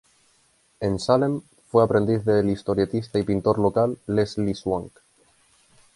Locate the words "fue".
1.69-1.83